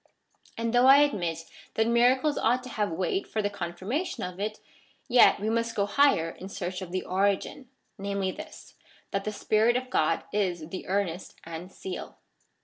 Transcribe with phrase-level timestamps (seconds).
[0.57, 1.45] And though I admit
[1.75, 4.59] that miracles ought to have weight for the confirmation of it,
[5.07, 8.73] yet we must go higher in search of the origin, namely this,
[9.11, 12.17] that the Spirit of God is the earnest and seal.